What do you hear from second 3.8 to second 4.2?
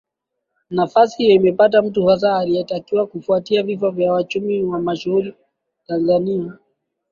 vya